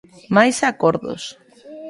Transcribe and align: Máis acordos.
Máis 0.35 0.57
acordos. 0.71 1.23